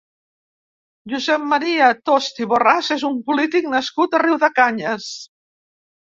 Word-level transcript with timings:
Josep 1.11 1.43
Maria 1.51 1.89
Tost 2.11 2.41
i 2.45 2.47
Borràs 2.55 2.89
és 2.97 3.05
un 3.11 3.21
polític 3.29 3.69
nascut 3.75 4.19
a 4.21 4.25
Riudecanyes. 4.27 5.13